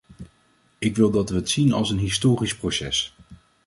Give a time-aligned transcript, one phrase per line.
[0.77, 3.15] Ik wil dat we het zien als een historisch proces.